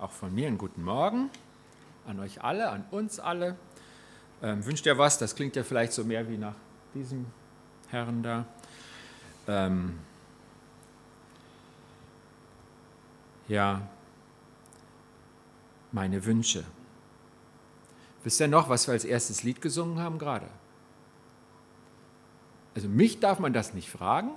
[0.00, 1.30] auch von mir einen guten Morgen
[2.06, 3.56] an euch alle, an uns alle.
[4.42, 5.18] Ähm, wünscht ihr was?
[5.18, 6.54] Das klingt ja vielleicht so mehr wie nach
[6.94, 7.26] diesem
[7.90, 8.46] Herrn da.
[9.46, 9.98] Ähm,
[13.48, 13.82] ja,
[15.92, 16.64] meine Wünsche.
[18.22, 20.46] Wisst ihr noch, was wir als erstes Lied gesungen haben gerade?
[22.74, 24.30] Also mich darf man das nicht fragen,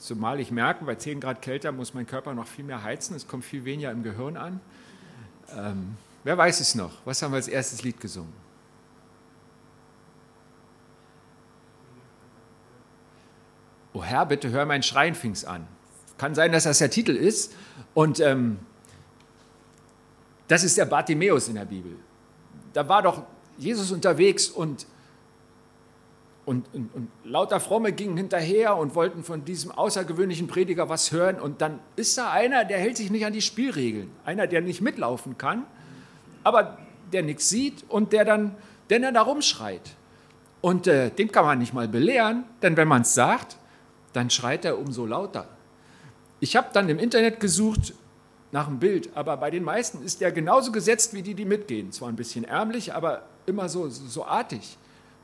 [0.00, 3.28] zumal ich merke, bei 10 Grad kälter muss mein Körper noch viel mehr heizen, es
[3.28, 4.60] kommt viel weniger im Gehirn an.
[5.56, 6.92] Ähm, wer weiß es noch?
[7.04, 8.32] Was haben wir als erstes Lied gesungen?
[13.92, 15.66] Oh Herr, bitte hör mein Schreien, fing's an.
[16.16, 17.54] Kann sein, dass das der Titel ist.
[17.92, 18.58] Und ähm,
[20.48, 21.96] das ist der Bartimäus in der Bibel.
[22.72, 23.22] Da war doch
[23.58, 24.86] Jesus unterwegs und,
[26.50, 31.38] und, und, und lauter Fromme gingen hinterher und wollten von diesem außergewöhnlichen Prediger was hören.
[31.38, 34.10] Und dann ist da einer, der hält sich nicht an die Spielregeln.
[34.24, 35.64] Einer, der nicht mitlaufen kann,
[36.42, 36.76] aber
[37.12, 38.56] der nichts sieht und der dann,
[38.90, 39.94] der dann da rumschreit.
[40.60, 43.56] Und äh, den kann man nicht mal belehren, denn wenn man es sagt,
[44.12, 45.46] dann schreit er umso lauter.
[46.40, 47.94] Ich habe dann im Internet gesucht,
[48.50, 49.10] nach dem Bild.
[49.14, 51.92] Aber bei den meisten ist der genauso gesetzt wie die, die mitgehen.
[51.92, 54.76] Zwar ein bisschen ärmlich, aber immer so, so, so artig.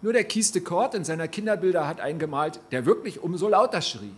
[0.02, 3.80] Nur der Kies de Kort in seiner Kinderbilder hat einen gemalt, der wirklich umso lauter
[3.80, 4.14] schrie.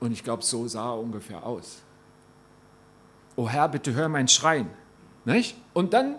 [0.00, 1.82] Und ich glaube, so sah er ungefähr aus.
[3.36, 4.68] O Herr, bitte hör mein Schreien.
[5.24, 5.56] Nicht?
[5.72, 6.16] Und dann,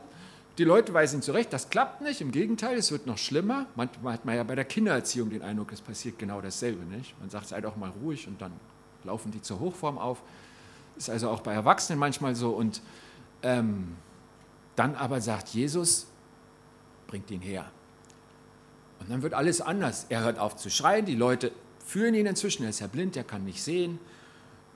[0.58, 3.68] die Leute weisen zurecht, das klappt nicht, im Gegenteil, es wird noch schlimmer.
[3.76, 6.84] Manchmal hat man ja bei der Kindererziehung den Eindruck, es passiert genau dasselbe.
[6.84, 7.20] Nicht?
[7.20, 8.54] Man sagt, seid auch mal ruhig und dann
[9.04, 10.22] laufen die zur Hochform auf.
[10.98, 12.52] Ist also auch bei Erwachsenen manchmal so.
[12.52, 12.82] Und
[13.44, 13.96] ähm,
[14.76, 16.08] dann aber sagt Jesus,
[17.08, 17.66] bringt ihn her.
[19.00, 20.06] Und dann wird alles anders.
[20.10, 21.52] Er hört auf zu schreien, die Leute
[21.86, 24.00] fühlen ihn inzwischen, er ist ja blind, er kann nicht sehen.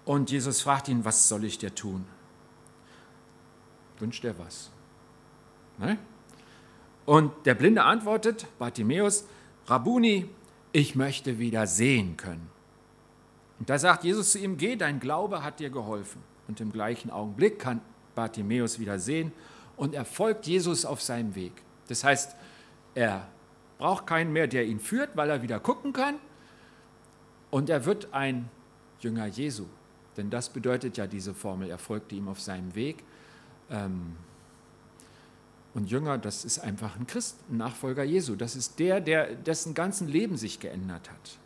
[0.06, 2.06] Und Jesus fragt ihn, was soll ich dir tun?
[4.00, 4.70] Wünscht er was?
[5.78, 5.98] Ne?
[7.06, 9.26] Und der Blinde antwortet, Bartimäus,
[9.68, 10.30] Rabuni,
[10.72, 12.50] ich möchte wieder sehen können.
[13.60, 16.22] Und da sagt Jesus zu ihm, geh, dein Glaube hat dir geholfen.
[16.48, 17.82] Und im gleichen Augenblick kann
[18.16, 19.32] Bartimäus wieder sehen
[19.78, 21.54] und er folgt Jesus auf seinem Weg.
[21.88, 22.36] Das heißt,
[22.96, 23.28] er
[23.80, 26.16] braucht keinen mehr, der ihn führt, weil er wieder gucken kann.
[27.50, 28.48] Und er wird ein
[29.00, 29.66] Jünger Jesu.
[30.18, 33.04] Denn das bedeutet ja diese Formel, er folgte ihm auf seinem Weg.
[33.72, 34.18] Ähm,
[35.74, 38.36] und Jünger, das ist einfach ein Christ, ein Nachfolger Jesu.
[38.36, 41.38] Das ist der, der dessen ganzen Leben sich geändert hat.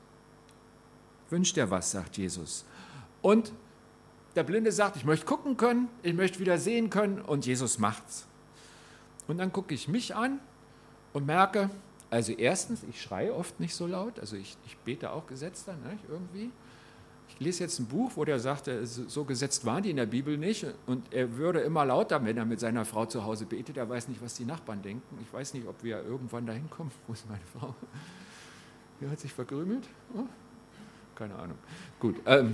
[1.30, 2.66] Wünscht er was, sagt Jesus.
[3.22, 3.54] Und
[4.36, 8.26] der Blinde sagt, ich möchte gucken können, ich möchte wieder sehen können und Jesus macht's.
[9.28, 10.40] Und dann gucke ich mich an
[11.14, 11.70] und merke,
[12.14, 15.98] also erstens, ich schreie oft nicht so laut, also ich, ich bete auch gesetzter, ne,
[16.08, 16.52] irgendwie.
[17.28, 20.38] Ich lese jetzt ein Buch, wo der sagte, so gesetzt waren die in der Bibel
[20.38, 23.78] nicht und er würde immer lauter, wenn er mit seiner Frau zu Hause betet.
[23.78, 25.18] Er weiß nicht, was die Nachbarn denken.
[25.24, 26.92] Ich weiß nicht, ob wir irgendwann dahin kommen.
[27.08, 27.74] Wo ist meine Frau?
[29.02, 29.88] Die hat sich verkrümelt.
[30.16, 30.26] Oh,
[31.16, 31.58] keine Ahnung.
[32.00, 32.54] Gut, ähm,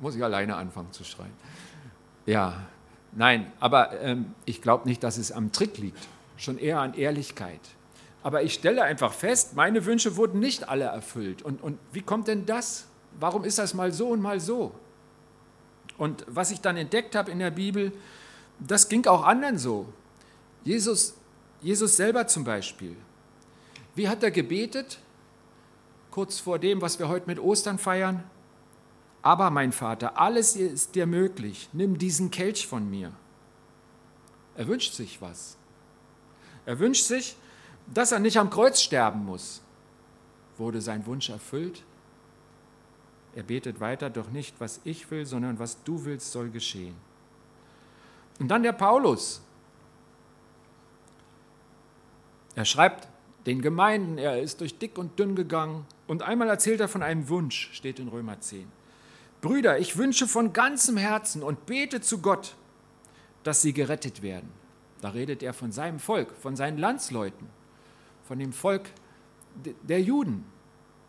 [0.00, 1.32] muss ich alleine anfangen zu schreien.
[2.26, 2.66] Ja,
[3.12, 6.06] nein, aber ähm, ich glaube nicht, dass es am Trick liegt,
[6.36, 7.62] schon eher an Ehrlichkeit.
[8.24, 11.42] Aber ich stelle einfach fest, meine Wünsche wurden nicht alle erfüllt.
[11.42, 12.86] Und, und wie kommt denn das?
[13.20, 14.74] Warum ist das mal so und mal so?
[15.96, 17.92] Und was ich dann entdeckt habe in der Bibel,
[18.58, 19.86] das ging auch anderen so.
[20.64, 21.14] Jesus,
[21.60, 22.96] Jesus selber zum Beispiel.
[23.94, 24.98] Wie hat er gebetet?
[26.14, 28.22] kurz vor dem, was wir heute mit Ostern feiern.
[29.20, 31.68] Aber mein Vater, alles ist dir möglich.
[31.72, 33.10] Nimm diesen Kelch von mir.
[34.56, 35.56] Er wünscht sich was.
[36.66, 37.34] Er wünscht sich,
[37.86, 39.62] dass er nicht am Kreuz sterben muss.
[40.56, 41.82] Wurde sein Wunsch erfüllt?
[43.34, 46.94] Er betet weiter, doch nicht, was ich will, sondern was du willst, soll geschehen.
[48.38, 49.40] Und dann der Paulus.
[52.54, 53.08] Er schreibt
[53.46, 57.28] den Gemeinden, er ist durch dick und dünn gegangen, und einmal erzählt er von einem
[57.28, 58.70] Wunsch, steht in Römer 10.
[59.40, 62.56] Brüder, ich wünsche von ganzem Herzen und bete zu Gott,
[63.42, 64.50] dass sie gerettet werden.
[65.00, 67.48] Da redet er von seinem Volk, von seinen Landsleuten,
[68.24, 68.90] von dem Volk
[69.82, 70.44] der Juden,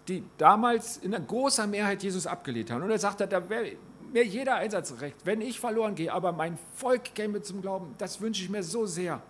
[0.08, 2.84] die damals in großer Mehrheit Jesus abgelehnt haben.
[2.84, 3.72] Und er sagt, da wäre
[4.14, 8.44] mir jeder Einsatzrecht, wenn ich verloren gehe, aber mein Volk käme zum Glauben, das wünsche
[8.44, 9.22] ich mir so sehr.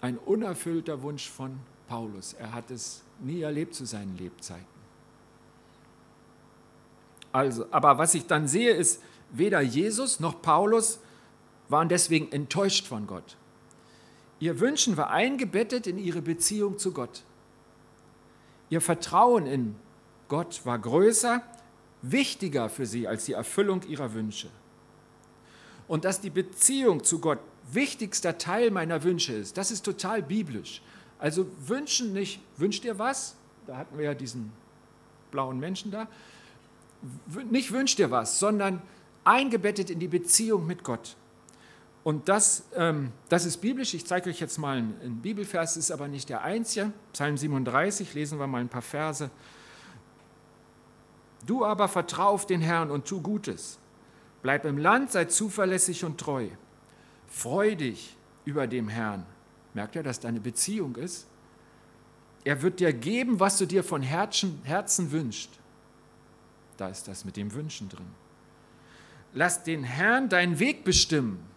[0.00, 2.32] Ein unerfüllter Wunsch von Paulus.
[2.32, 4.66] Er hat es nie erlebt zu seinen Lebzeiten.
[7.32, 10.98] Also, aber was ich dann sehe, ist, weder Jesus noch Paulus
[11.68, 13.36] waren deswegen enttäuscht von Gott.
[14.42, 17.22] Ihr Wünschen war eingebettet in ihre Beziehung zu Gott.
[18.70, 19.76] Ihr Vertrauen in
[20.26, 21.42] Gott war größer,
[22.02, 24.48] wichtiger für sie als die Erfüllung ihrer Wünsche.
[25.86, 27.38] und dass die Beziehung zu Gott
[27.70, 29.56] wichtigster Teil meiner Wünsche ist.
[29.56, 30.82] Das ist total biblisch.
[31.20, 33.36] Also wünschen nicht, wünscht ihr was?
[33.68, 34.52] Da hatten wir ja diesen
[35.30, 36.08] blauen Menschen da.
[37.48, 38.82] Nicht wünscht ihr was, sondern
[39.22, 41.14] eingebettet in die Beziehung mit Gott.
[42.04, 43.94] Und das, ähm, das ist biblisch.
[43.94, 46.92] Ich zeige euch jetzt mal einen, einen Bibelvers, ist aber nicht der einzige.
[47.12, 49.30] Psalm 37, lesen wir mal ein paar Verse.
[51.46, 53.78] Du aber vertrau auf den Herrn und tu Gutes.
[54.42, 56.48] Bleib im Land, sei zuverlässig und treu.
[57.28, 59.24] Freu dich über dem Herrn.
[59.74, 61.26] Merkt ihr, dass deine Beziehung ist?
[62.44, 65.50] Er wird dir geben, was du dir von Herzen, Herzen wünschst.
[66.76, 68.08] Da ist das mit dem Wünschen drin.
[69.32, 71.51] Lass den Herrn deinen Weg bestimmen.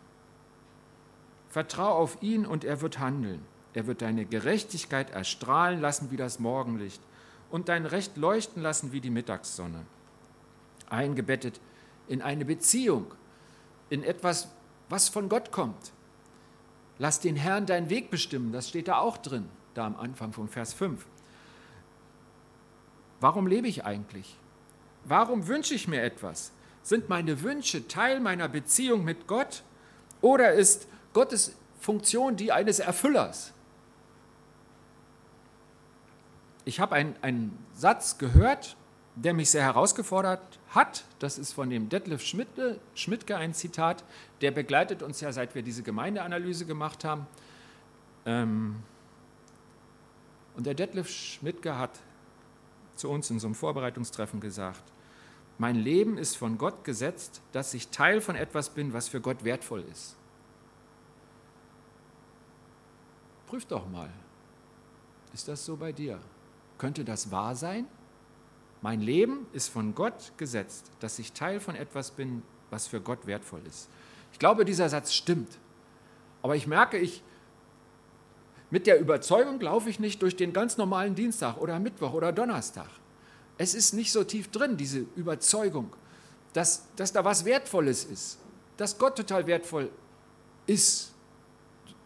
[1.55, 3.39] Vertrau auf ihn und er wird handeln.
[3.73, 7.01] Er wird deine Gerechtigkeit erstrahlen lassen wie das Morgenlicht
[7.49, 9.85] und dein Recht leuchten lassen wie die Mittagssonne.
[10.89, 11.61] Eingebettet
[12.09, 13.05] in eine Beziehung,
[13.89, 14.49] in etwas,
[14.89, 15.93] was von Gott kommt.
[16.99, 20.49] Lass den Herrn deinen Weg bestimmen, das steht da auch drin, da am Anfang von
[20.49, 21.05] Vers 5.
[23.21, 24.35] Warum lebe ich eigentlich?
[25.05, 26.51] Warum wünsche ich mir etwas?
[26.83, 29.63] Sind meine Wünsche Teil meiner Beziehung mit Gott
[30.19, 33.53] oder ist Gottes Funktion die eines Erfüllers?
[36.65, 38.75] Ich habe einen, einen Satz gehört,
[39.15, 41.05] der mich sehr herausgefordert hat.
[41.19, 44.03] Das ist von dem Detlef Schmidtke, Schmidtke ein Zitat.
[44.41, 47.27] Der begleitet uns ja, seit wir diese Gemeindeanalyse gemacht haben.
[48.25, 48.83] Ähm,
[50.57, 51.97] und der Detlef Schmidtke hat
[52.97, 54.83] zu uns in so einem Vorbereitungstreffen gesagt,
[55.59, 59.45] mein Leben ist von Gott gesetzt, dass ich Teil von etwas bin, was für Gott
[59.45, 60.17] wertvoll ist.
[63.55, 64.09] Prüf doch mal,
[65.33, 66.19] ist das so bei dir?
[66.77, 67.87] Könnte das wahr sein?
[68.81, 73.27] Mein Leben ist von Gott gesetzt, dass ich Teil von etwas bin, was für Gott
[73.27, 73.87] wertvoll ist.
[74.33, 75.57] Ich glaube, dieser Satz stimmt.
[76.41, 77.23] Aber ich merke, ich,
[78.71, 82.89] mit der Überzeugung laufe ich nicht durch den ganz normalen Dienstag oder Mittwoch oder Donnerstag.
[83.57, 85.93] Es ist nicht so tief drin, diese Überzeugung,
[86.51, 88.37] dass, dass da was Wertvolles ist,
[88.75, 89.89] dass Gott total wertvoll
[90.67, 91.13] ist.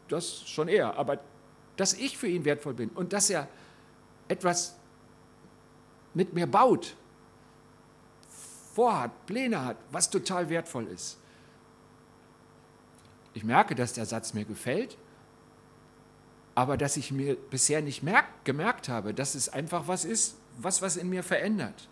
[0.09, 1.19] Das schon eher, aber
[1.79, 3.47] dass ich für ihn wertvoll bin und dass er
[4.27, 4.75] etwas
[6.13, 6.95] mit mir baut,
[8.73, 11.17] vorhat, Pläne hat, was total wertvoll ist.
[13.33, 14.97] Ich merke, dass der Satz mir gefällt,
[16.53, 20.81] aber dass ich mir bisher nicht merk, gemerkt habe, dass es einfach was ist, was
[20.81, 21.87] was in mir verändert.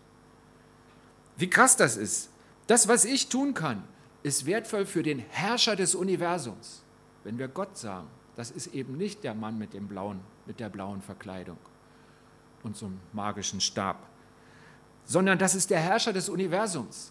[1.38, 2.28] Wie krass das ist.
[2.66, 3.84] Das, was ich tun kann,
[4.22, 6.82] ist wertvoll für den Herrscher des Universums.
[7.24, 8.08] Wenn wir Gott sagen,
[8.38, 11.58] das ist eben nicht der Mann mit, dem blauen, mit der blauen Verkleidung
[12.62, 13.96] und so einem magischen Stab,
[15.04, 17.10] sondern das ist der Herrscher des Universums.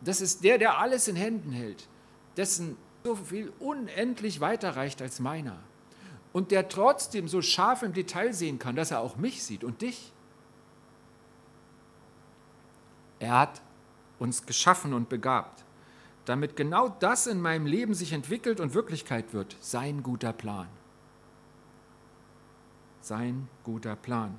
[0.00, 1.86] Das ist der, der alles in Händen hält,
[2.38, 5.58] dessen so viel unendlich weiter reicht als meiner
[6.32, 9.82] und der trotzdem so scharf im Detail sehen kann, dass er auch mich sieht und
[9.82, 10.14] dich.
[13.18, 13.60] Er hat
[14.18, 15.62] uns geschaffen und begabt,
[16.24, 19.56] damit genau das in meinem Leben sich entwickelt und Wirklichkeit wird.
[19.60, 20.68] Sein guter Plan.
[23.00, 24.36] Sein guter Plan.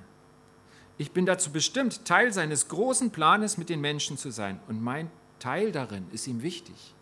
[0.97, 4.59] Ich bin dazu bestimmt, Teil seines großen Planes mit den Menschen zu sein.
[4.67, 6.93] Und mein Teil darin ist ihm wichtig.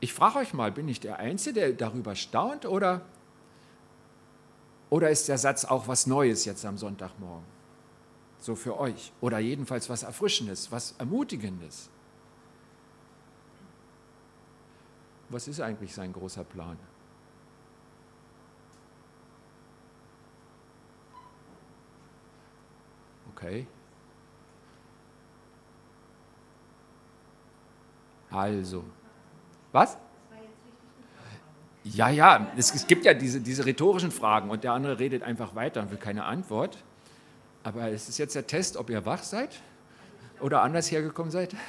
[0.00, 3.00] Ich frage euch mal, bin ich der Einzige, der darüber staunt oder,
[4.90, 7.55] oder ist der Satz auch was Neues jetzt am Sonntagmorgen?
[8.38, 9.12] So für euch.
[9.20, 11.90] Oder jedenfalls was Erfrischendes, was Ermutigendes.
[15.28, 16.78] Was ist eigentlich sein großer Plan?
[23.34, 23.66] Okay.
[28.30, 28.84] Also,
[29.72, 29.98] was?
[31.84, 35.80] Ja, ja, es, gibt ja diese, diese rhetorischen Fragen und der andere redet einfach weiter
[35.82, 36.82] und will keine Antwort.
[37.66, 39.60] Aber es ist jetzt der Test, ob ihr wach seid
[40.38, 41.54] oder anders hergekommen seid.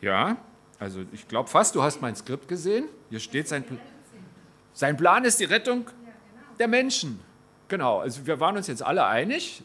[0.00, 0.36] Ja,
[0.80, 2.86] also ich glaube fast, du hast mein Skript gesehen.
[3.08, 3.62] Hier steht sein,
[4.72, 5.88] sein Plan ist die Rettung
[6.58, 7.20] der Menschen.
[7.68, 9.62] Genau, also wir waren uns jetzt alle einig.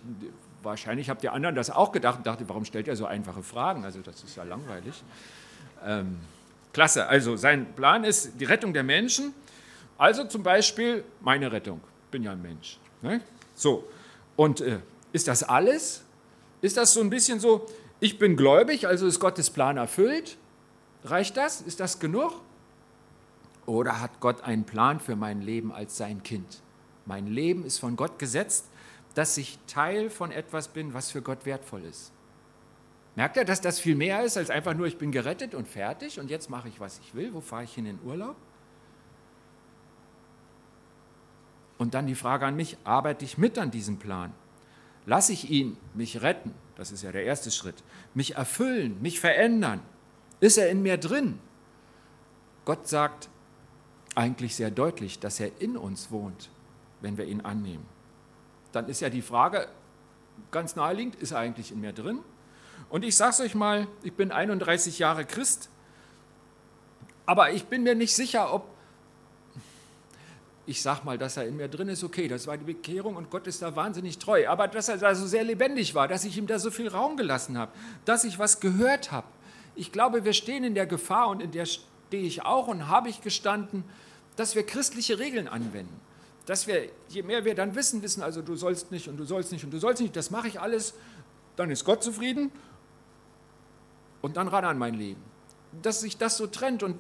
[0.62, 3.84] Wahrscheinlich habt ihr anderen das auch gedacht und dachte, warum stellt er so einfache Fragen?
[3.84, 5.04] Also das ist ja langweilig.
[5.84, 6.20] Ähm,
[6.72, 9.34] klasse, also sein Plan ist die Rettung der Menschen.
[9.98, 11.82] Also zum Beispiel meine Rettung.
[12.12, 12.80] Bin ja ein Mensch.
[13.02, 13.22] Ne?
[13.56, 13.88] So,
[14.36, 14.80] und äh,
[15.12, 16.04] ist das alles?
[16.62, 17.66] Ist das so ein bisschen so,
[18.00, 20.38] ich bin gläubig, also ist Gottes Plan erfüllt?
[21.04, 21.62] Reicht das?
[21.62, 22.34] Ist das genug?
[23.66, 26.62] Oder hat Gott einen Plan für mein Leben als sein Kind?
[27.06, 28.66] Mein Leben ist von Gott gesetzt,
[29.14, 32.12] dass ich Teil von etwas bin, was für Gott wertvoll ist.
[33.16, 36.20] Merkt er, dass das viel mehr ist als einfach nur, ich bin gerettet und fertig
[36.20, 37.34] und jetzt mache ich, was ich will?
[37.34, 38.36] Wo fahre ich hin in den Urlaub?
[41.78, 44.34] Und dann die Frage an mich, arbeite ich mit an diesem Plan?
[45.06, 46.54] Lasse ich ihn mich retten?
[46.76, 47.84] Das ist ja der erste Schritt.
[48.14, 49.82] Mich erfüllen, mich verändern.
[50.40, 51.40] Ist er in mir drin?
[52.66, 53.30] Gott sagt
[54.16, 56.50] eigentlich sehr deutlich, dass er in uns wohnt,
[57.02, 57.86] wenn wir ihn annehmen.
[58.72, 59.68] Dann ist ja die Frage
[60.52, 62.20] ganz naheliegend, ist er eigentlich in mir drin?
[62.90, 65.70] Und ich sage es euch mal, ich bin 31 Jahre Christ,
[67.26, 68.68] aber ich bin mir nicht sicher, ob
[70.68, 73.30] ich sage mal, dass er in mir drin ist, okay, das war die Bekehrung und
[73.30, 74.50] Gott ist da wahnsinnig treu.
[74.50, 77.16] Aber dass er da so sehr lebendig war, dass ich ihm da so viel Raum
[77.16, 77.72] gelassen habe,
[78.04, 79.28] dass ich was gehört habe.
[79.76, 83.08] Ich glaube, wir stehen in der Gefahr und in der stehe ich auch und habe
[83.08, 83.86] ich gestanden,
[84.36, 85.98] dass wir christliche Regeln anwenden.
[86.46, 89.54] Dass wir, je mehr wir dann wissen, wissen, also du sollst nicht und du sollst
[89.54, 90.96] nicht und du sollst nicht, das mache ich alles,
[91.56, 92.52] dann ist Gott zufrieden
[94.22, 95.24] und dann ran an mein Leben.
[95.82, 96.98] Dass sich das so trennt und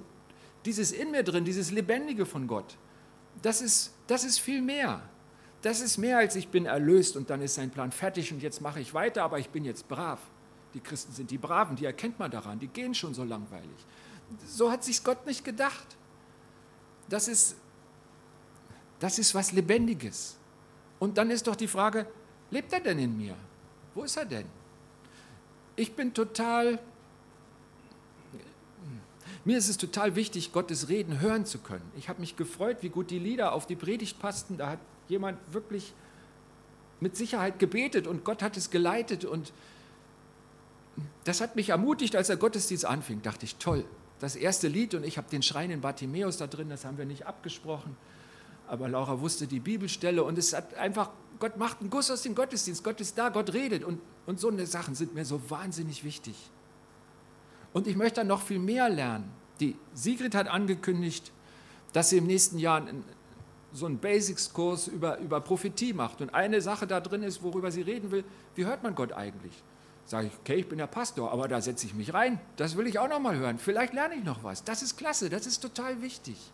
[0.63, 2.77] dieses in mir drin, dieses Lebendige von Gott,
[3.41, 5.01] das ist, das ist viel mehr.
[5.61, 8.61] Das ist mehr als ich bin erlöst und dann ist sein Plan fertig und jetzt
[8.61, 10.19] mache ich weiter, aber ich bin jetzt brav.
[10.73, 13.85] Die Christen sind die Braven, die erkennt man daran, die gehen schon so langweilig.
[14.45, 15.97] So hat sich Gott nicht gedacht.
[17.09, 17.55] Das ist,
[18.99, 20.37] das ist was Lebendiges.
[20.99, 22.05] Und dann ist doch die Frage,
[22.51, 23.35] lebt er denn in mir?
[23.95, 24.45] Wo ist er denn?
[25.75, 26.79] Ich bin total
[29.47, 31.89] mir ist es total wichtig, Gottes Reden hören zu können.
[31.97, 34.57] Ich habe mich gefreut, wie gut die Lieder auf die Predigt passten.
[34.57, 35.93] Da hat jemand wirklich
[36.99, 39.23] mit Sicherheit gebetet und Gott hat es geleitet.
[39.23, 39.53] Und
[41.23, 43.21] das hat mich ermutigt, als der Gottesdienst anfing.
[43.21, 43.85] Dachte ich, toll,
[44.19, 47.05] das erste Lied und ich habe den Schrein in Bartimäus da drin, das haben wir
[47.05, 47.95] nicht abgesprochen.
[48.67, 52.35] Aber Laura wusste die Bibelstelle und es hat einfach, Gott macht einen Guss aus dem
[52.35, 52.83] Gottesdienst.
[52.83, 53.85] Gott ist da, Gott redet.
[53.85, 56.35] Und, und so eine Sachen sind mir so wahnsinnig wichtig.
[57.77, 59.31] Und ich möchte noch viel mehr lernen.
[59.59, 61.31] Die Sigrid hat angekündigt,
[61.93, 62.81] dass sie im nächsten Jahr
[63.71, 66.19] so einen Basics-Kurs über, über Prophetie macht.
[66.19, 68.23] Und eine Sache da drin ist, worüber sie reden will,
[68.55, 69.53] wie hört man Gott eigentlich?
[70.05, 72.39] Sage ich, okay, ich bin der Pastor, aber da setze ich mich rein.
[72.55, 73.59] Das will ich auch noch mal hören.
[73.59, 74.63] Vielleicht lerne ich noch was.
[74.63, 76.51] Das ist klasse, das ist total wichtig.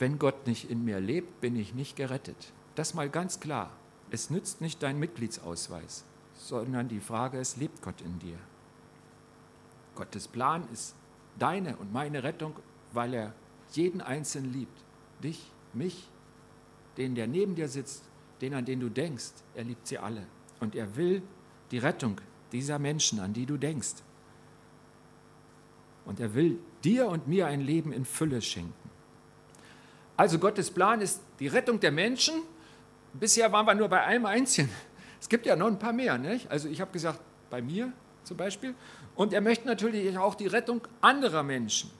[0.00, 2.52] Wenn Gott nicht in mir lebt, bin ich nicht gerettet.
[2.74, 3.70] Das mal ganz klar.
[4.10, 6.04] Es nützt nicht dein Mitgliedsausweis
[6.38, 8.38] sondern die Frage ist, lebt Gott in dir?
[9.94, 10.94] Gottes Plan ist
[11.38, 12.54] deine und meine Rettung,
[12.92, 13.34] weil er
[13.72, 14.84] jeden Einzelnen liebt.
[15.22, 16.08] Dich, mich,
[16.96, 18.04] den, der neben dir sitzt,
[18.40, 19.32] den, an den du denkst.
[19.54, 20.26] Er liebt sie alle.
[20.60, 21.22] Und er will
[21.70, 22.20] die Rettung
[22.52, 23.96] dieser Menschen, an die du denkst.
[26.04, 28.72] Und er will dir und mir ein Leben in Fülle schenken.
[30.16, 32.42] Also Gottes Plan ist die Rettung der Menschen.
[33.12, 34.70] Bisher waren wir nur bei einem einzigen.
[35.20, 36.18] Es gibt ja noch ein paar mehr.
[36.18, 36.50] Nicht?
[36.50, 37.20] Also ich habe gesagt,
[37.50, 37.92] bei mir
[38.24, 38.74] zum Beispiel.
[39.16, 41.90] Und er möchte natürlich auch die Rettung anderer Menschen.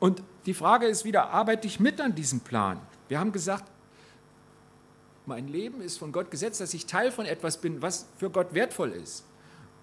[0.00, 2.80] Und die Frage ist wieder, arbeite ich mit an diesem Plan?
[3.08, 3.70] Wir haben gesagt,
[5.26, 8.54] mein Leben ist von Gott gesetzt, dass ich Teil von etwas bin, was für Gott
[8.54, 9.24] wertvoll ist.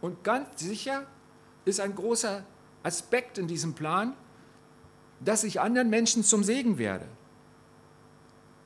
[0.02, 1.06] Und ganz sicher
[1.64, 2.44] ist ein großer
[2.84, 4.14] Aspekt in diesem Plan,
[5.22, 7.06] dass ich anderen Menschen zum Segen werde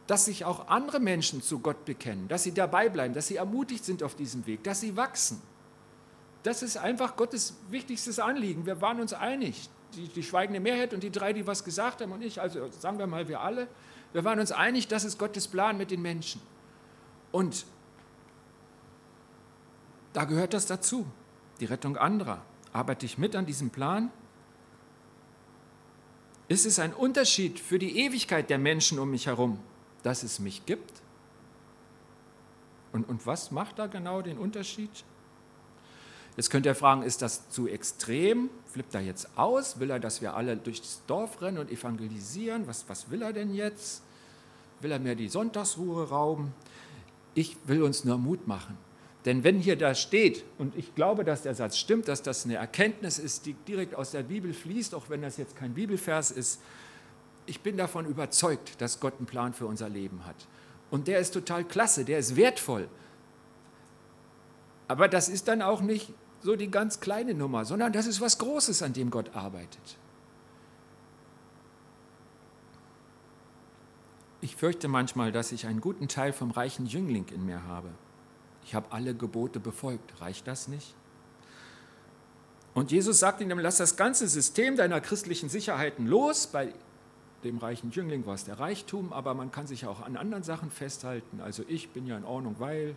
[0.08, 3.86] dass sich auch andere Menschen zu Gott bekennen, dass sie dabei bleiben, dass sie ermutigt
[3.86, 5.42] sind auf diesem Weg, dass sie wachsen.
[6.44, 8.66] Das ist einfach Gottes wichtigstes Anliegen.
[8.66, 12.12] Wir waren uns einig, die, die schweigende Mehrheit und die drei, die was gesagt haben
[12.12, 13.68] und ich, also sagen wir mal wir alle,
[14.12, 16.42] wir waren uns einig, das ist Gottes Plan mit den Menschen.
[17.32, 17.66] Und
[20.12, 21.08] da gehört das dazu,
[21.60, 22.44] die Rettung anderer.
[22.74, 24.12] Arbeite ich mit an diesem Plan?
[26.48, 29.60] Ist es ein Unterschied für die Ewigkeit der Menschen um mich herum,
[30.04, 31.02] dass es mich gibt?
[32.92, 34.92] Und, und was macht da genau den Unterschied?
[36.36, 38.50] Jetzt könnt ihr fragen, ist das zu extrem?
[38.66, 39.80] Flippt er jetzt aus?
[39.80, 42.68] Will er, dass wir alle durchs Dorf rennen und evangelisieren?
[42.68, 44.04] Was, was will er denn jetzt?
[44.82, 46.54] Will er mir die Sonntagsruhe rauben?
[47.36, 48.78] Ich will uns nur Mut machen.
[49.26, 52.56] Denn wenn hier da steht, und ich glaube, dass der Satz stimmt, dass das eine
[52.56, 56.60] Erkenntnis ist, die direkt aus der Bibel fließt, auch wenn das jetzt kein Bibelvers ist,
[57.46, 60.36] ich bin davon überzeugt, dass Gott einen Plan für unser Leben hat.
[60.92, 62.88] Und der ist total klasse, der ist wertvoll.
[64.88, 68.38] Aber das ist dann auch nicht so die ganz kleine Nummer, sondern das ist was
[68.38, 69.98] Großes, an dem Gott arbeitet.
[74.42, 77.90] Ich fürchte manchmal, dass ich einen guten Teil vom reichen Jüngling in mir habe.
[78.66, 80.20] Ich habe alle Gebote befolgt.
[80.22, 80.94] Reicht das nicht?
[82.74, 86.48] Und Jesus sagt ihnen, lass das ganze System deiner christlichen Sicherheiten los.
[86.48, 86.74] Bei
[87.44, 90.72] dem reichen Jüngling war es der Reichtum, aber man kann sich auch an anderen Sachen
[90.72, 91.42] festhalten.
[91.42, 92.96] Also ich bin ja in Ordnung, weil.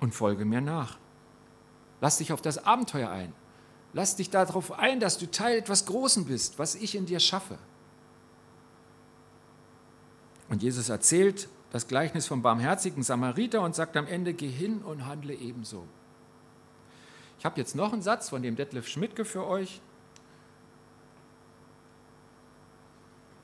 [0.00, 0.98] Und folge mir nach.
[2.00, 3.32] Lass dich auf das Abenteuer ein.
[3.92, 7.58] Lass dich darauf ein, dass du Teil etwas Großen bist, was ich in dir schaffe.
[10.48, 15.06] Und Jesus erzählt das Gleichnis vom barmherzigen Samariter und sagt am Ende, geh hin und
[15.06, 15.86] handle ebenso.
[17.38, 19.80] Ich habe jetzt noch einen Satz von dem Detlef Schmidtke für euch.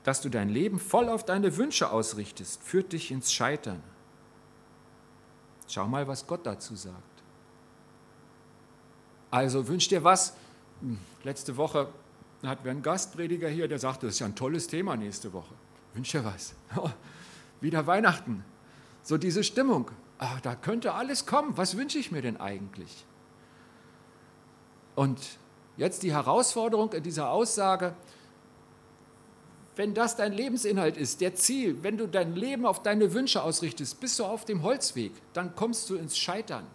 [0.03, 3.83] Dass du dein Leben voll auf deine Wünsche ausrichtest, führt dich ins Scheitern.
[5.67, 7.03] Schau mal, was Gott dazu sagt.
[9.31, 10.33] Also wünsch dir was.
[10.81, 11.89] Hm, letzte Woche
[12.43, 15.53] hatten wir einen Gastprediger hier, der sagte, das ist ja ein tolles Thema nächste Woche.
[15.93, 16.53] Wünsch dir was.
[17.61, 18.43] wieder Weihnachten.
[19.03, 19.91] So diese Stimmung.
[20.17, 21.57] Ach, da könnte alles kommen.
[21.57, 23.05] Was wünsche ich mir denn eigentlich?
[24.95, 25.19] Und
[25.77, 27.95] jetzt die Herausforderung in dieser Aussage,
[29.79, 34.01] wenn das dein Lebensinhalt ist, der Ziel, wenn du dein Leben auf deine Wünsche ausrichtest,
[34.01, 36.67] bist du auf dem Holzweg, dann kommst du ins Scheitern.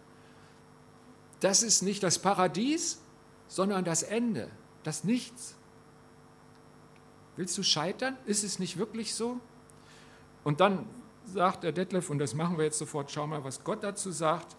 [1.39, 2.99] Das ist nicht das Paradies,
[3.47, 4.49] sondern das Ende,
[4.81, 5.53] das Nichts.
[7.35, 8.17] Willst du scheitern?
[8.25, 9.39] Ist es nicht wirklich so?
[10.43, 10.87] Und dann
[11.25, 14.55] sagt der Detlef, und das machen wir jetzt sofort, schau mal, was Gott dazu sagt.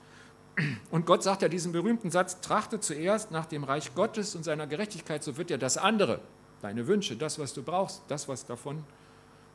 [0.93, 4.69] Und Gott sagt ja diesen berühmten Satz, trachte zuerst nach dem Reich Gottes und seiner
[4.69, 6.21] Gerechtigkeit, so wird ja das andere,
[6.63, 8.83] deine Wünsche, das, was du brauchst, das, was davon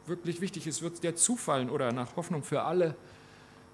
[0.06, 2.96] wirklich wichtig ist, wird dir zufallen oder nach Hoffnung für alle.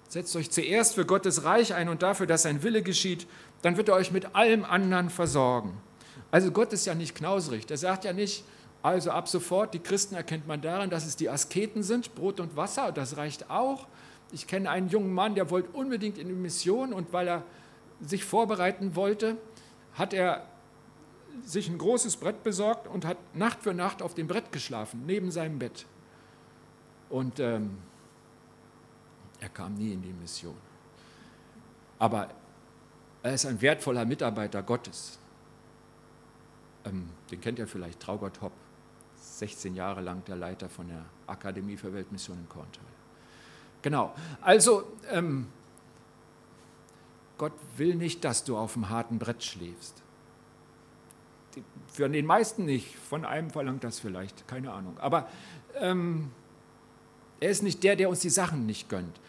[0.08, 3.26] Setzt euch zuerst für Gottes Reich ein und dafür, dass sein Wille geschieht,
[3.62, 5.76] dann wird er euch mit allem anderen versorgen.
[6.30, 7.66] Also Gott ist ja nicht knauserig.
[7.66, 8.44] Der sagt ja nicht,
[8.82, 12.56] also ab sofort, die Christen erkennt man daran, dass es die Asketen sind, Brot und
[12.56, 13.86] Wasser, das reicht auch.
[14.30, 17.44] Ich kenne einen jungen Mann, der wollte unbedingt in die Mission und weil er
[18.00, 19.36] sich vorbereiten wollte,
[19.94, 20.46] hat er
[21.44, 25.30] sich ein großes Brett besorgt und hat Nacht für Nacht auf dem Brett geschlafen, neben
[25.30, 25.86] seinem Bett.
[27.08, 27.78] Und ähm,
[29.40, 30.56] er kam nie in die Mission.
[31.98, 32.28] Aber
[33.22, 35.18] er ist ein wertvoller Mitarbeiter Gottes.
[36.84, 38.52] Ähm, den kennt ihr vielleicht, Traugott Hopp,
[39.16, 42.84] 16 Jahre lang der Leiter von der Akademie für Weltmission in Korntal.
[43.82, 45.48] Genau, also ähm,
[47.36, 50.02] Gott will nicht, dass du auf dem harten Brett schläfst.
[51.92, 54.98] Für den meisten nicht, von einem verlangt das vielleicht, keine Ahnung.
[54.98, 55.28] Aber
[55.76, 56.30] ähm,
[57.40, 59.20] er ist nicht der, der uns die Sachen nicht gönnt.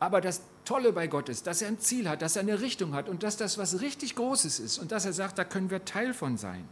[0.00, 2.94] Aber das Tolle bei Gott ist, dass er ein Ziel hat, dass er eine Richtung
[2.94, 5.84] hat und dass das was richtig Großes ist und dass er sagt, da können wir
[5.84, 6.68] Teil von sein.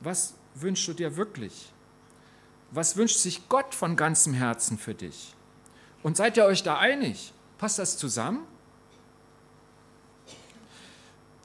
[0.00, 1.72] Was wünschst du dir wirklich?
[2.70, 5.34] Was wünscht sich Gott von ganzem Herzen für dich?
[6.02, 7.32] Und seid ihr euch da einig?
[7.56, 8.46] Passt das zusammen?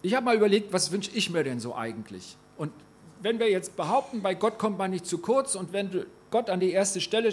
[0.03, 2.37] Ich habe mal überlegt, was wünsche ich mir denn so eigentlich?
[2.57, 2.71] Und
[3.21, 6.49] wenn wir jetzt behaupten, bei Gott kommt man nicht zu kurz und wenn du Gott
[6.49, 7.31] an die erste Stelle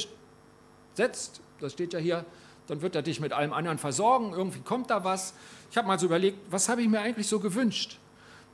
[0.95, 2.25] setzt, das steht ja hier,
[2.69, 5.35] dann wird er dich mit allem anderen versorgen, irgendwie kommt da was.
[5.73, 7.99] Ich habe mal so überlegt, was habe ich mir eigentlich so gewünscht?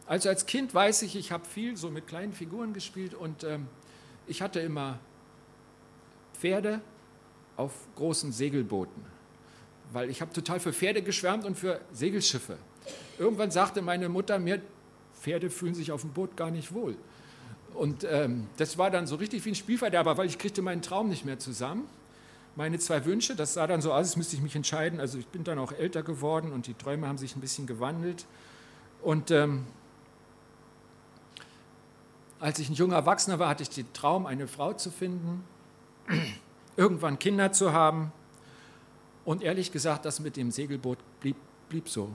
[0.06, 3.68] Also als Kind weiß ich, ich habe viel so mit kleinen Figuren gespielt und ähm,
[4.26, 4.98] ich hatte immer
[6.32, 6.80] Pferde
[7.58, 9.04] auf großen Segelbooten,
[9.92, 12.58] weil ich habe total für Pferde geschwärmt und für Segelschiffe.
[13.18, 14.60] Irgendwann sagte meine Mutter mir,
[15.20, 16.96] Pferde fühlen sich auf dem Boot gar nicht wohl.
[17.74, 21.08] Und ähm, das war dann so richtig wie ein Spielverderber, weil ich kriegte meinen Traum
[21.08, 21.86] nicht mehr zusammen.
[22.54, 24.98] Meine zwei Wünsche, das sah dann so aus, als müsste ich mich entscheiden.
[24.98, 28.24] Also ich bin dann auch älter geworden und die Träume haben sich ein bisschen gewandelt.
[29.02, 29.66] Und ähm,
[32.40, 35.44] als ich ein junger Erwachsener war, hatte ich den Traum, eine Frau zu finden,
[36.76, 38.10] irgendwann Kinder zu haben.
[39.26, 41.36] Und ehrlich gesagt, das mit dem Segelboot blieb,
[41.68, 42.08] blieb so.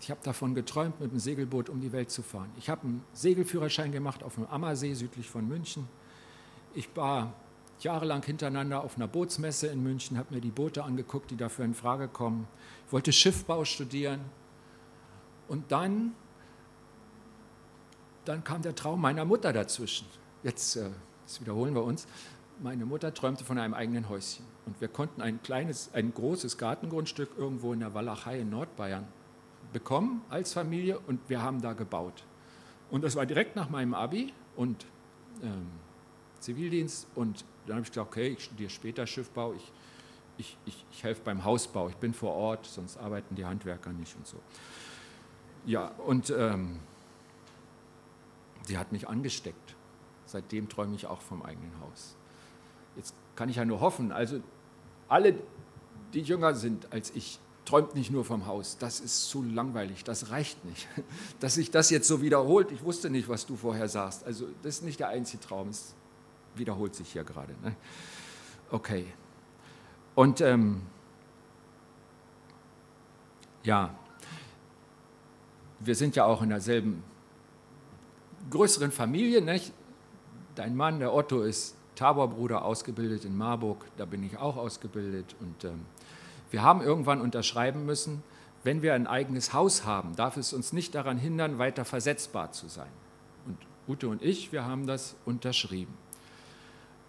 [0.00, 2.50] Ich habe davon geträumt, mit dem Segelboot um die Welt zu fahren.
[2.56, 5.88] Ich habe einen Segelführerschein gemacht auf dem Ammersee südlich von München.
[6.72, 7.34] Ich war
[7.80, 11.74] jahrelang hintereinander auf einer Bootsmesse in München, habe mir die Boote angeguckt, die dafür in
[11.74, 12.46] Frage kommen.
[12.86, 14.20] Ich wollte Schiffbau studieren.
[15.48, 16.12] Und dann
[18.24, 20.06] dann kam der Traum meiner Mutter dazwischen.
[20.42, 20.90] Jetzt, äh,
[21.22, 22.06] jetzt wiederholen wir uns.
[22.62, 24.44] Meine Mutter träumte von einem eigenen Häuschen.
[24.70, 29.04] Und wir konnten ein kleines, ein großes Gartengrundstück irgendwo in der Walachei in Nordbayern
[29.72, 32.22] bekommen als Familie und wir haben da gebaut.
[32.88, 34.86] Und das war direkt nach meinem Abi und
[35.42, 35.66] ähm,
[36.38, 37.08] Zivildienst.
[37.16, 39.72] Und dann habe ich gesagt, okay, ich studiere später Schiffbau, ich,
[40.38, 44.14] ich, ich, ich helfe beim Hausbau, ich bin vor Ort, sonst arbeiten die Handwerker nicht
[44.14, 44.36] und so.
[45.66, 46.78] Ja, und ähm,
[48.68, 49.74] sie hat mich angesteckt.
[50.26, 52.14] Seitdem träume ich auch vom eigenen Haus.
[52.94, 54.40] Jetzt kann ich ja nur hoffen, also
[55.10, 55.34] alle,
[56.14, 58.78] die jünger sind als ich, träumt nicht nur vom Haus.
[58.78, 60.88] Das ist zu langweilig, das reicht nicht.
[61.40, 64.24] Dass sich das jetzt so wiederholt, ich wusste nicht, was du vorher sagst.
[64.24, 65.94] Also das ist nicht der einzige Traum, es
[66.54, 67.52] wiederholt sich hier gerade.
[67.62, 67.76] Ne?
[68.70, 69.06] Okay.
[70.14, 70.82] Und ähm,
[73.62, 73.94] ja,
[75.80, 77.02] wir sind ja auch in derselben
[78.48, 79.42] größeren Familie.
[79.42, 79.72] Nicht?
[80.54, 83.84] Dein Mann, der Otto, ist Taborbruder, ausgebildet in Marburg.
[83.98, 85.36] Da bin ich auch ausgebildet.
[85.38, 85.84] Und ähm,
[86.50, 88.22] wir haben irgendwann unterschreiben müssen,
[88.64, 92.68] wenn wir ein eigenes Haus haben, darf es uns nicht daran hindern, weiter versetzbar zu
[92.68, 92.88] sein.
[93.44, 95.92] Und Ute und ich, wir haben das unterschrieben.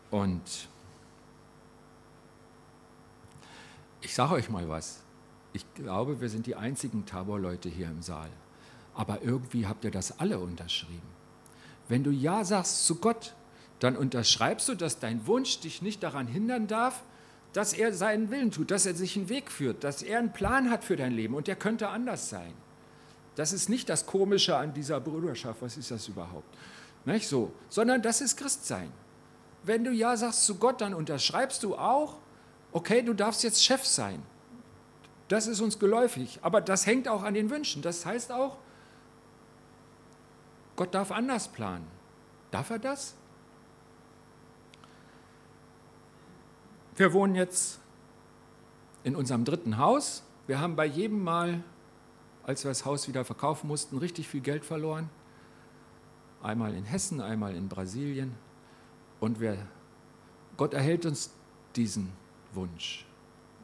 [0.09, 0.67] Und
[4.01, 5.03] ich sage euch mal was.
[5.53, 8.29] Ich glaube, wir sind die einzigen Tabor-Leute hier im Saal.
[8.93, 11.07] Aber irgendwie habt ihr das alle unterschrieben.
[11.87, 13.35] Wenn du Ja sagst zu Gott,
[13.81, 17.01] dann unterschreibst du, dass dein Wunsch dich nicht daran hindern darf,
[17.51, 20.69] dass er seinen Willen tut, dass er sich einen Weg führt, dass er einen Plan
[20.69, 22.53] hat für dein Leben und der könnte anders sein.
[23.35, 26.55] Das ist nicht das Komische an dieser Brüderschaft, was ist das überhaupt?
[27.05, 28.91] Nicht so, sondern das ist Christsein.
[29.63, 32.17] Wenn du Ja sagst zu Gott, dann unterschreibst du auch,
[32.71, 34.21] okay, du darfst jetzt Chef sein.
[35.27, 37.81] Das ist uns geläufig, aber das hängt auch an den Wünschen.
[37.81, 38.57] Das heißt auch,
[40.75, 41.87] Gott darf anders planen.
[42.51, 43.15] Darf er das?
[46.95, 47.79] Wir wohnen jetzt
[49.03, 50.23] in unserem dritten Haus.
[50.47, 51.63] Wir haben bei jedem Mal,
[52.43, 55.09] als wir das Haus wieder verkaufen mussten, richtig viel Geld verloren.
[56.43, 58.35] Einmal in Hessen, einmal in Brasilien.
[59.19, 59.57] Und wir,
[60.57, 61.31] Gott erhält uns
[61.75, 62.11] diesen
[62.53, 63.05] Wunsch,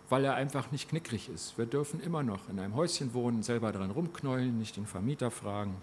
[0.09, 1.57] weil er einfach nicht knickrig ist.
[1.57, 5.75] Wir dürfen immer noch in einem Häuschen wohnen, selber dran rumknäulen, nicht den Vermieter fragen.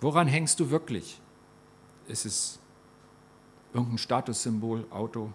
[0.00, 1.20] Woran hängst du wirklich?
[2.06, 2.60] Ist es
[3.72, 5.32] irgendein Statussymbol, Auto?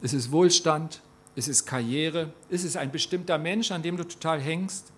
[0.00, 1.02] Ist es Wohlstand?
[1.34, 2.32] Ist es Karriere?
[2.48, 4.92] Ist es ein bestimmter Mensch, an dem du total hängst?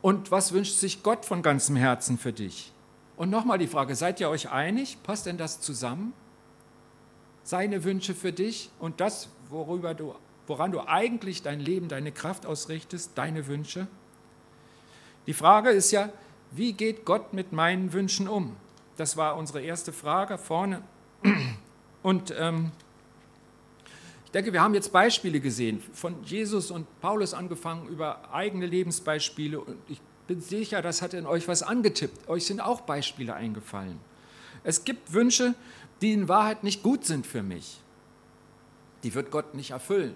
[0.00, 2.72] Und was wünscht sich Gott von ganzem Herzen für dich?
[3.16, 4.98] Und nochmal die Frage, seid ihr euch einig?
[5.02, 6.12] Passt denn das zusammen?
[7.42, 10.14] Seine Wünsche für dich und das, worüber du,
[10.46, 13.88] woran du eigentlich dein Leben, deine Kraft ausrichtest, deine Wünsche?
[15.26, 16.10] Die Frage ist ja,
[16.52, 18.56] wie geht Gott mit meinen Wünschen um?
[18.96, 20.82] Das war unsere erste Frage vorne.
[22.02, 22.70] Und ähm,
[24.24, 29.58] ich denke, wir haben jetzt Beispiele gesehen, von Jesus und Paulus angefangen über eigene Lebensbeispiele.
[29.58, 32.28] Und ich bin sicher, das hat in euch was angetippt.
[32.28, 33.98] Euch sind auch Beispiele eingefallen.
[34.64, 35.54] Es gibt Wünsche,
[36.02, 37.80] die in Wahrheit nicht gut sind für mich.
[39.02, 40.14] Die wird Gott nicht erfüllen.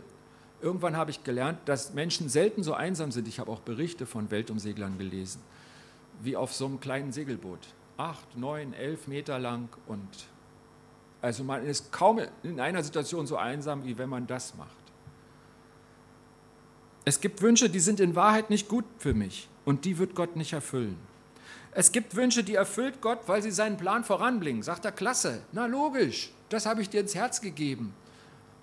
[0.61, 3.27] Irgendwann habe ich gelernt, dass Menschen selten so einsam sind.
[3.27, 5.41] Ich habe auch Berichte von Weltumseglern gelesen,
[6.21, 7.61] wie auf so einem kleinen Segelboot.
[7.97, 10.09] Acht, neun, elf Meter lang und
[11.23, 14.71] also man ist kaum in einer Situation so einsam, wie wenn man das macht.
[17.05, 20.37] Es gibt Wünsche, die sind in Wahrheit nicht gut für mich und die wird Gott
[20.37, 20.99] nicht erfüllen.
[21.71, 24.63] Es gibt Wünsche, die erfüllt Gott, weil sie seinen Plan voranbringen.
[24.63, 27.95] Sagt er, klasse, na logisch, das habe ich dir ins Herz gegeben.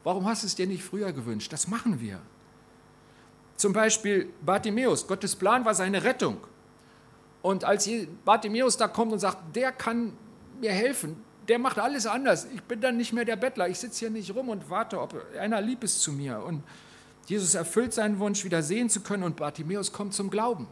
[0.03, 1.51] Warum hast du es dir nicht früher gewünscht?
[1.51, 2.19] Das machen wir.
[3.55, 6.37] Zum Beispiel Bartimäus, Gottes Plan war seine Rettung.
[7.41, 7.89] Und als
[8.25, 10.13] Bartimäus da kommt und sagt, der kann
[10.59, 12.47] mir helfen, der macht alles anders.
[12.53, 13.67] Ich bin dann nicht mehr der Bettler.
[13.67, 16.43] Ich sitze hier nicht rum und warte, ob einer lieb ist zu mir.
[16.43, 16.63] Und
[17.25, 19.23] Jesus erfüllt seinen Wunsch, wieder sehen zu können.
[19.23, 20.67] Und Bartimäus kommt zum Glauben.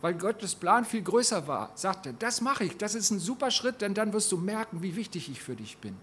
[0.00, 3.82] Weil Gottes Plan viel größer war, sagte, das mache ich, das ist ein super Schritt,
[3.82, 5.94] denn dann wirst du merken, wie wichtig ich für dich bin.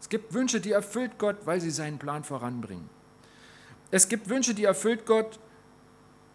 [0.00, 2.88] Es gibt Wünsche, die erfüllt Gott, weil sie seinen Plan voranbringen.
[3.90, 5.38] Es gibt Wünsche, die erfüllt Gott,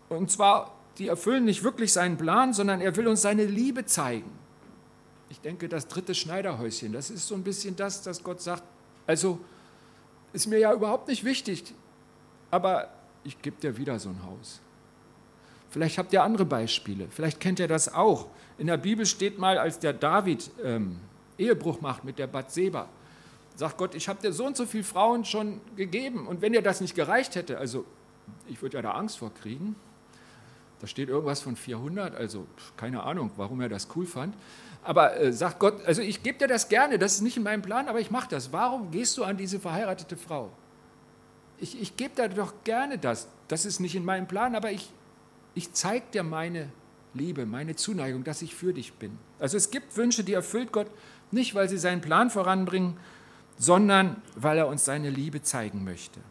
[0.08, 4.40] und zwar, die erfüllen nicht wirklich seinen Plan, sondern er will uns seine Liebe zeigen
[5.30, 8.64] ich denke, das dritte Schneiderhäuschen, das ist so ein bisschen das, dass Gott sagt,
[9.06, 9.40] also
[10.34, 11.74] ist mir ja überhaupt nicht wichtig,
[12.52, 12.90] aber
[13.24, 14.60] ich gebe dir wieder so ein Haus.
[15.70, 18.28] Vielleicht habt ihr andere Beispiele, vielleicht kennt ihr das auch.
[18.58, 21.00] In der Bibel steht mal, als der David ähm,
[21.38, 22.90] Ehebruch macht mit der Bathseba,
[23.56, 26.64] sagt Gott, ich habe dir so und so viele Frauen schon gegeben und wenn dir
[26.64, 27.86] das nicht gereicht hätte, also
[28.48, 29.76] ich würde ja da Angst vor kriegen,
[30.80, 34.36] da steht irgendwas von 400, also keine Ahnung, warum er das cool fand.
[34.82, 37.62] Aber äh, sagt Gott, also ich gebe dir das gerne, das ist nicht in meinem
[37.62, 38.54] Plan, aber ich mache das.
[38.54, 40.52] Warum gehst du an diese verheiratete Frau?
[41.60, 43.28] Ich, ich gebe dir doch gerne das.
[43.50, 44.90] Das ist nicht in meinem Plan, aber ich,
[45.54, 46.70] ich zeige dir meine
[47.14, 49.18] Liebe, meine Zuneigung, dass ich für dich bin.
[49.40, 50.88] Also es gibt Wünsche, die erfüllt Gott
[51.32, 52.98] nicht, weil sie seinen Plan voranbringen,
[53.58, 56.22] sondern weil er uns seine Liebe zeigen möchte.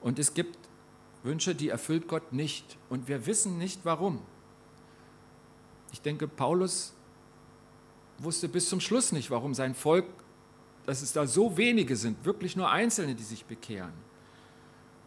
[0.00, 0.59] Und es gibt
[1.22, 2.78] Wünsche, die erfüllt Gott nicht.
[2.88, 4.20] Und wir wissen nicht warum.
[5.92, 6.92] Ich denke, Paulus
[8.18, 10.06] wusste bis zum Schluss nicht, warum sein Volk
[10.86, 13.92] dass es da so wenige sind, wirklich nur Einzelne, die sich bekehren.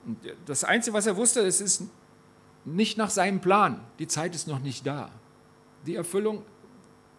[0.06, 1.84] Und das Einzige, was er wusste, es ist
[2.66, 3.82] nicht nach seinem Plan.
[4.00, 5.10] Die Zeit ist noch nicht da.
[5.86, 6.44] Die Erfüllung,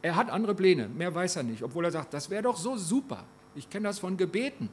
[0.02, 2.76] er hat andere Pläne, mehr weiß er nicht, obwohl er sagt, das wäre doch so
[2.76, 3.24] super.
[3.54, 4.68] Ich kenne das von Gebeten.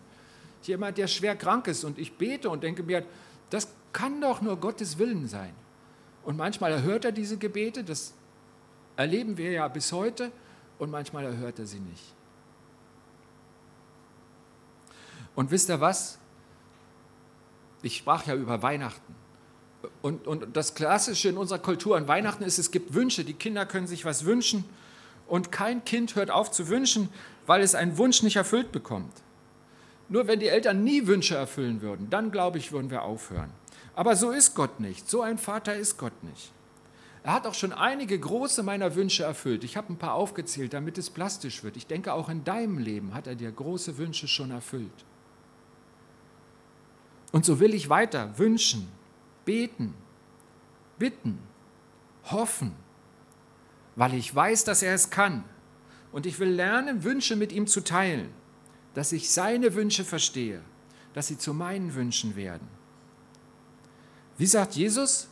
[0.64, 3.04] Jemand, der schwer krank ist und ich bete und denke mir,
[3.52, 5.54] das kann doch nur Gottes Willen sein.
[6.24, 8.14] Und manchmal erhört er diese Gebete, das
[8.96, 10.32] erleben wir ja bis heute,
[10.80, 12.04] und manchmal erhört er sie nicht.
[15.36, 16.18] Und wisst ihr was?
[17.84, 19.16] Ich sprach ja über Weihnachten.
[20.02, 23.24] Und, und das Klassische in unserer Kultur an Weihnachten ist, es gibt Wünsche.
[23.24, 24.66] Die Kinder können sich was wünschen.
[25.28, 27.10] Und kein Kind hört auf zu wünschen,
[27.46, 29.14] weil es einen Wunsch nicht erfüllt bekommt.
[30.12, 33.50] Nur wenn die Eltern nie Wünsche erfüllen würden, dann glaube ich, würden wir aufhören.
[33.96, 35.10] Aber so ist Gott nicht.
[35.10, 36.52] So ein Vater ist Gott nicht.
[37.24, 39.64] Er hat auch schon einige große meiner Wünsche erfüllt.
[39.64, 41.78] Ich habe ein paar aufgezählt, damit es plastisch wird.
[41.78, 45.06] Ich denke, auch in deinem Leben hat er dir große Wünsche schon erfüllt.
[47.32, 48.90] Und so will ich weiter wünschen,
[49.46, 49.94] beten,
[51.00, 51.40] bitten,
[52.26, 52.74] hoffen,
[53.96, 55.46] weil ich weiß, dass er es kann.
[56.12, 58.41] Und ich will lernen, Wünsche mit ihm zu teilen,
[58.94, 60.62] dass ich seine Wünsche verstehe,
[61.14, 62.68] dass sie zu meinen Wünschen werden.
[64.38, 65.28] Wie sagt Jesus?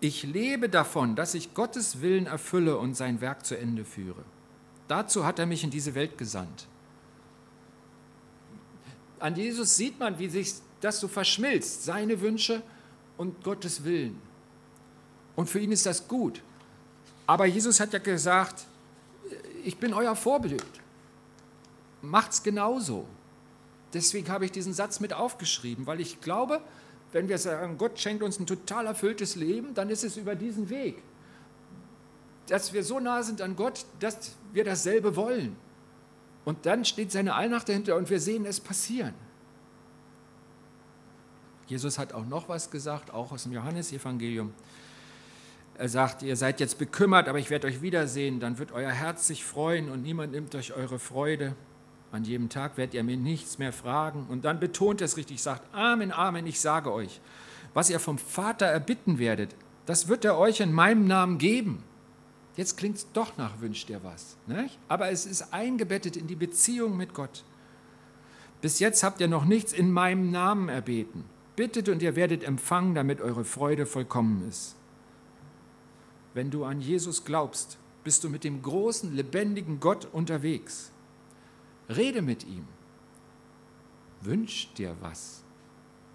[0.00, 4.24] Ich lebe davon, dass ich Gottes Willen erfülle und sein Werk zu Ende führe.
[4.88, 6.66] Dazu hat er mich in diese Welt gesandt.
[9.18, 12.62] An Jesus sieht man, wie sich das so verschmilzt, seine Wünsche
[13.18, 14.18] und Gottes Willen.
[15.36, 16.42] Und für ihn ist das gut.
[17.26, 18.64] Aber Jesus hat ja gesagt,
[19.62, 20.64] ich bin euer Vorbild.
[22.02, 23.06] Macht's genauso.
[23.92, 26.60] Deswegen habe ich diesen Satz mit aufgeschrieben, weil ich glaube,
[27.12, 30.70] wenn wir sagen, Gott schenkt uns ein total erfülltes Leben, dann ist es über diesen
[30.70, 31.02] Weg.
[32.46, 35.56] Dass wir so nah sind an Gott, dass wir dasselbe wollen.
[36.44, 39.14] Und dann steht seine Allmacht dahinter und wir sehen es passieren.
[41.66, 44.52] Jesus hat auch noch was gesagt, auch aus dem Johannesevangelium.
[45.78, 49.26] Er sagt, ihr seid jetzt bekümmert, aber ich werde euch wiedersehen, dann wird euer Herz
[49.26, 51.54] sich freuen und niemand nimmt euch eure Freude.
[52.12, 54.26] An jedem Tag werdet ihr mir nichts mehr fragen.
[54.28, 57.20] Und dann betont es richtig, sagt, Amen, Amen, ich sage euch,
[57.72, 59.54] was ihr vom Vater erbitten werdet,
[59.86, 61.84] das wird er euch in meinem Namen geben.
[62.56, 64.36] Jetzt klingt es doch nach wünscht ihr was.
[64.46, 64.78] Nicht?
[64.88, 67.44] Aber es ist eingebettet in die Beziehung mit Gott.
[68.60, 71.24] Bis jetzt habt ihr noch nichts in meinem Namen erbeten.
[71.56, 74.76] Bittet und ihr werdet empfangen, damit eure Freude vollkommen ist.
[76.34, 80.90] Wenn du an Jesus glaubst, bist du mit dem großen, lebendigen Gott unterwegs.
[81.90, 82.66] Rede mit ihm.
[84.22, 85.42] Wünsch dir was.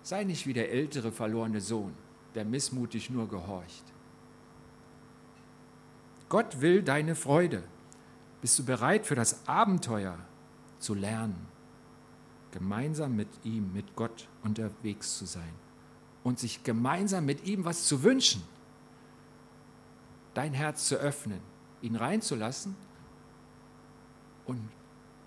[0.01, 1.93] Sei nicht wie der ältere verlorene Sohn,
[2.33, 3.83] der missmutig nur gehorcht.
[6.29, 7.63] Gott will deine Freude.
[8.41, 10.17] Bist du bereit für das Abenteuer
[10.79, 11.55] zu lernen?
[12.55, 15.53] gemeinsam mit ihm, mit Gott unterwegs zu sein
[16.23, 18.41] und sich gemeinsam mit ihm was zu wünschen,
[20.33, 21.41] dein Herz zu öffnen,
[21.81, 22.77] ihn reinzulassen
[24.45, 24.61] und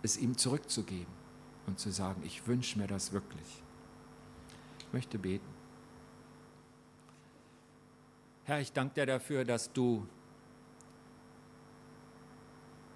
[0.02, 1.12] es ihm zurückzugeben
[1.66, 3.62] und zu sagen, ich wünsche mir das wirklich.
[4.80, 5.46] Ich möchte beten.
[8.44, 10.06] Herr, ich danke dir dafür, dass du,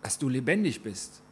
[0.03, 1.23] dass du lebendig bist,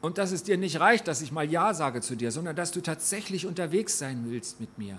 [0.00, 2.70] und dass es dir nicht reicht, dass ich mal Ja sage zu dir, sondern dass
[2.70, 4.98] du tatsächlich unterwegs sein willst mit mir.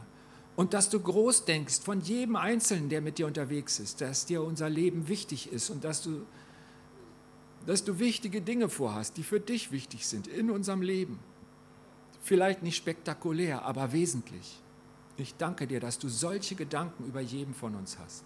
[0.56, 4.44] Und dass du groß denkst von jedem Einzelnen, der mit dir unterwegs ist, dass dir
[4.44, 6.26] unser Leben wichtig ist und dass du,
[7.66, 11.20] dass du wichtige Dinge vorhast, die für dich wichtig sind in unserem Leben.
[12.22, 14.62] Vielleicht nicht spektakulär, aber wesentlich.
[15.18, 18.24] Ich danke dir, dass du solche Gedanken über jedem von uns hast.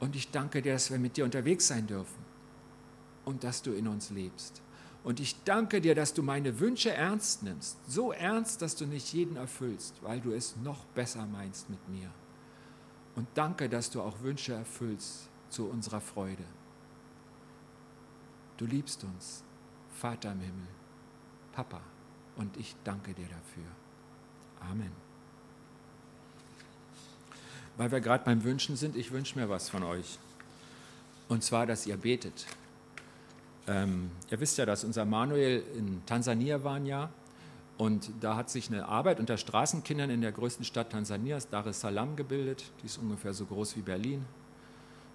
[0.00, 2.24] Und ich danke dir, dass wir mit dir unterwegs sein dürfen
[3.24, 4.62] und dass du in uns lebst.
[5.02, 7.78] Und ich danke dir, dass du meine Wünsche ernst nimmst.
[7.86, 12.10] So ernst, dass du nicht jeden erfüllst, weil du es noch besser meinst mit mir.
[13.14, 16.44] Und danke, dass du auch Wünsche erfüllst zu unserer Freude.
[18.56, 19.42] Du liebst uns,
[19.98, 20.68] Vater im Himmel,
[21.52, 21.80] Papa.
[22.36, 23.64] Und ich danke dir dafür.
[24.70, 24.92] Amen.
[27.76, 30.18] Weil wir gerade beim Wünschen sind, ich wünsche mir was von euch.
[31.28, 32.46] Und zwar, dass ihr betet.
[33.66, 36.86] Ähm, ihr wisst ja, dass unser Manuel in Tansania war ein
[37.76, 41.80] und da hat sich eine Arbeit unter Straßenkindern in der größten Stadt Tansanias, Dar es
[41.80, 42.70] Salaam, gebildet.
[42.82, 44.24] Die ist ungefähr so groß wie Berlin,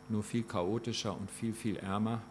[0.09, 2.21] nur viel chaotischer und viel, viel ärmer.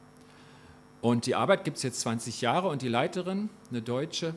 [1.00, 4.34] Und die Arbeit gibt es jetzt 20 Jahre und die Leiterin, eine Deutsche,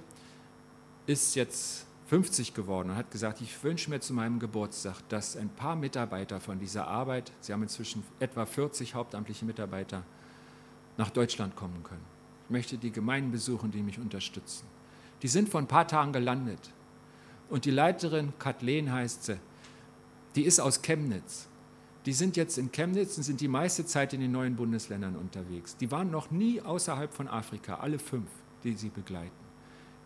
[1.07, 5.49] ist jetzt 50 geworden und hat gesagt, ich wünsche mir zu meinem Geburtstag, dass ein
[5.49, 10.03] paar Mitarbeiter von dieser Arbeit, sie haben inzwischen etwa 40 hauptamtliche Mitarbeiter,
[10.97, 12.05] nach Deutschland kommen können.
[12.45, 14.65] Ich möchte die Gemeinden besuchen, die mich unterstützen.
[15.21, 16.59] Die sind vor ein paar Tagen gelandet.
[17.49, 19.39] Und die Leiterin, Kathleen heißt sie,
[20.35, 21.47] die ist aus Chemnitz.
[22.05, 25.77] Die sind jetzt in Chemnitz und sind die meiste Zeit in den neuen Bundesländern unterwegs.
[25.77, 28.29] Die waren noch nie außerhalb von Afrika, alle fünf,
[28.63, 29.31] die sie begleiten.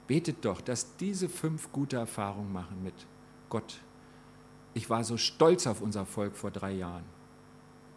[0.07, 2.93] Betet doch, dass diese fünf gute Erfahrungen machen mit
[3.49, 3.79] Gott.
[4.73, 7.05] Ich war so stolz auf unser Volk vor drei Jahren.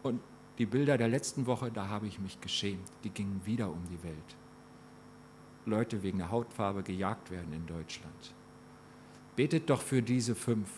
[0.05, 0.21] Und
[0.59, 2.89] die Bilder der letzten Woche, da habe ich mich geschämt.
[3.03, 4.37] Die gingen wieder um die Welt.
[5.67, 8.35] Leute wegen der Hautfarbe gejagt werden in Deutschland.
[9.37, 10.69] Betet doch für diese fünf.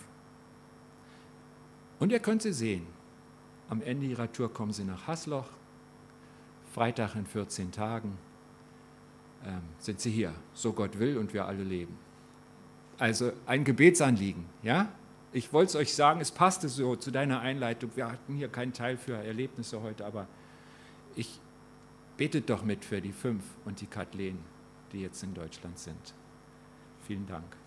[1.99, 2.87] Und ihr könnt sie sehen.
[3.71, 5.47] Am Ende ihrer Tour kommen sie nach Hasloch.
[6.75, 8.19] Freitag in 14 Tagen
[9.45, 11.97] ähm, sind sie hier, so Gott will und wir alle leben.
[12.99, 14.93] Also ein Gebetsanliegen, ja?
[15.33, 17.93] Ich wollte es euch sagen, es passte so zu deiner Einleitung.
[17.95, 20.27] Wir hatten hier keinen Teil für Erlebnisse heute, aber
[21.15, 21.41] ich
[22.17, 24.41] betet doch mit für die fünf und die Kathleen,
[24.93, 26.15] die jetzt in Deutschland sind.
[27.07, 27.60] Vielen Dank.